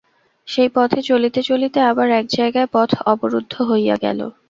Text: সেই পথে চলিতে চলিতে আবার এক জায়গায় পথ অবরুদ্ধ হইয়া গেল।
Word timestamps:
সেই 0.47 0.69
পথে 0.75 0.99
চলিতে 1.01 1.41
চলিতে 1.43 1.79
আবার 1.91 2.07
এক 2.11 2.25
জায়গায় 2.31 2.69
পথ 2.73 2.89
অবরুদ্ধ 3.05 3.53
হইয়া 3.69 3.95
গেল। 4.05 4.19